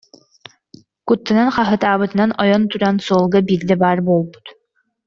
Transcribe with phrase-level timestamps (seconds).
[1.07, 4.45] Куттанан хаһыытаабытынан ойон туран, суолга биирдэ баар буолбут